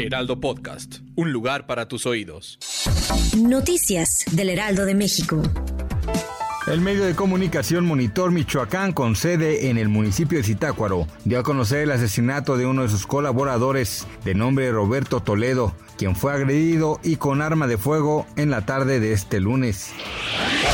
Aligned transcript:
Heraldo 0.00 0.40
Podcast, 0.40 1.00
un 1.14 1.30
lugar 1.30 1.66
para 1.66 1.86
tus 1.86 2.06
oídos. 2.06 2.58
Noticias 3.36 4.24
del 4.32 4.48
Heraldo 4.48 4.86
de 4.86 4.94
México. 4.94 5.42
El 6.66 6.80
medio 6.80 7.04
de 7.04 7.14
comunicación 7.14 7.84
Monitor 7.84 8.30
Michoacán, 8.30 8.92
con 8.92 9.14
sede 9.14 9.68
en 9.68 9.76
el 9.76 9.88
municipio 9.88 10.38
de 10.38 10.44
Zitácuaro, 10.44 11.06
dio 11.24 11.38
a 11.40 11.42
conocer 11.42 11.80
el 11.80 11.90
asesinato 11.90 12.56
de 12.56 12.64
uno 12.64 12.82
de 12.82 12.88
sus 12.88 13.06
colaboradores, 13.06 14.06
de 14.24 14.34
nombre 14.34 14.70
Roberto 14.72 15.20
Toledo, 15.20 15.74
quien 15.98 16.16
fue 16.16 16.32
agredido 16.32 16.98
y 17.02 17.16
con 17.16 17.42
arma 17.42 17.66
de 17.66 17.76
fuego 17.76 18.26
en 18.36 18.50
la 18.50 18.64
tarde 18.64 19.00
de 19.00 19.12
este 19.12 19.38
lunes. 19.40 19.92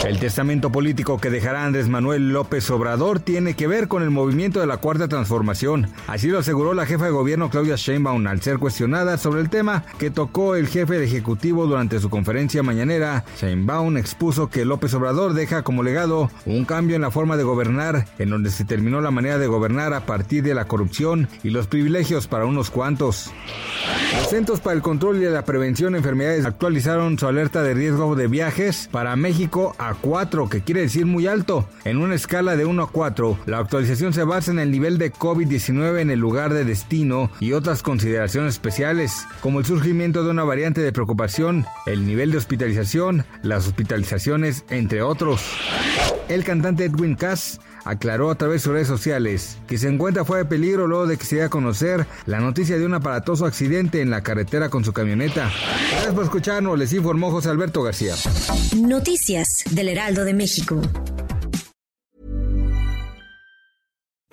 El 0.07 0.21
testamento 0.21 0.71
político 0.71 1.19
que 1.19 1.31
dejará 1.31 1.65
Andrés 1.65 1.89
Manuel 1.89 2.33
López 2.33 2.71
Obrador 2.71 3.19
tiene 3.19 3.55
que 3.55 3.67
ver 3.67 3.89
con 3.89 4.03
el 4.03 4.11
movimiento 4.11 4.61
de 4.61 4.67
la 4.67 4.77
Cuarta 4.77 5.09
Transformación. 5.09 5.89
Así 6.07 6.29
lo 6.29 6.39
aseguró 6.39 6.75
la 6.75 6.87
jefa 6.87 7.07
de 7.07 7.11
gobierno 7.11 7.51
Claudia 7.51 7.75
Sheinbaum 7.77 8.27
al 8.27 8.41
ser 8.41 8.59
cuestionada 8.59 9.19
sobre 9.19 9.41
el 9.41 9.51
tema 9.51 9.85
que 9.99 10.11
tocó 10.11 10.55
el 10.55 10.69
jefe 10.69 10.99
de 10.99 11.07
Ejecutivo 11.07 11.67
durante 11.67 11.99
su 11.99 12.09
conferencia 12.09 12.63
mañanera. 12.63 13.25
Sheinbaum 13.41 13.97
expuso 13.97 14.49
que 14.49 14.65
López 14.65 14.95
Obrador 14.95 15.35
deja 15.35 15.63
como 15.63 15.83
legado 15.83 16.31
un 16.45 16.65
cambio 16.65 16.95
en 16.95 17.03
la 17.03 17.11
forma 17.11 17.37
de 17.37 17.43
gobernar, 17.43 18.07
en 18.19 18.31
donde 18.31 18.51
se 18.51 18.65
terminó 18.65 19.01
la 19.01 19.11
manera 19.11 19.39
de 19.39 19.47
gobernar 19.47 19.93
a 19.93 20.07
partir 20.07 20.45
de 20.45 20.55
la 20.55 20.67
corrupción 20.67 21.29
y 21.43 21.51
los 21.51 21.67
privilegios 21.67 22.29
para 22.29 22.47
unos 22.47 22.71
cuantos. 22.71 23.31
Los 24.17 24.29
Centros 24.29 24.61
para 24.61 24.77
el 24.77 24.83
Control 24.83 25.17
y 25.17 25.27
la 25.27 25.45
Prevención 25.45 25.93
de 25.93 25.99
Enfermedades 25.99 26.45
actualizaron 26.45 27.19
su 27.19 27.27
alerta 27.27 27.63
de 27.63 27.75
riesgo 27.75 28.15
de 28.15 28.29
viajes 28.29 28.89
para 28.93 29.17
México 29.17 29.66
a 29.79 29.95
4, 29.95 30.49
que 30.49 30.63
quiere 30.63 30.83
decir 30.83 31.07
muy 31.07 31.27
alto. 31.27 31.69
En 31.85 31.99
una 31.99 32.15
escala 32.15 32.57
de 32.57 32.65
1 32.65 32.83
a 32.83 32.91
4, 32.91 33.39
la 33.47 33.59
actualización 33.59 34.13
se 34.13 34.25
basa 34.25 34.51
en 34.51 34.59
el 34.59 34.71
nivel 34.71 34.99
de 34.99 35.13
COVID-19 35.13 36.01
en 36.01 36.11
el 36.11 36.19
lugar 36.19 36.53
de 36.53 36.65
destino 36.65 37.31
y 37.41 37.53
otras 37.53 37.83
consideraciones 37.83 38.55
especiales, 38.55 39.27
como 39.41 39.59
el 39.59 39.67
surgimiento 39.67 40.25
de 40.25 40.31
una 40.31 40.45
variante 40.45 40.81
de 40.81 40.93
preocupación, 40.93 41.65
el 41.87 42.07
nivel 42.07 42.31
de 42.31 42.39
hospitalización, 42.39 43.25
las 43.43 43.67
hospitalizaciones, 43.67 44.65
entre 44.71 45.03
otros. 45.03 45.43
El 46.29 46.45
cantante 46.45 46.85
Edwin 46.85 47.15
Cass 47.15 47.61
aclaró 47.87 48.31
a 48.31 48.35
través 48.35 48.61
de 48.61 48.65
sus 48.65 48.73
redes 48.73 48.89
sociales 48.89 49.57
que 49.67 49.79
se 49.79 49.89
encuentra 49.89 50.25
fuera 50.25 50.43
de 50.43 50.49
peligro 50.49 50.87
luego 50.87 51.07
de 51.07 51.17
que 51.17 51.25
se 51.25 51.37
diera 51.37 51.47
a 51.47 51.51
conocer 51.51 52.07
la 52.27 52.41
noticia 52.41 52.77
de 52.77 52.85
un 52.85 52.95
aparatoso 52.95 53.47
accidente 53.47 54.01
en 54.03 54.11
la 54.11 54.23
carretera 54.23 54.69
con 54.69 54.85
su 54.85 54.93
camioneta. 54.93 55.51
Gracias 55.93 56.15
por 56.15 56.25
escucharnos, 56.25 56.79
les 56.79 56.93
informó 56.93 57.31
José 57.31 57.49
Alberto 57.49 57.83
García. 57.83 58.15
Noticias 58.77 59.65
del 59.71 59.89
Heraldo 59.89 60.25
de 60.25 60.35
México. 60.35 60.81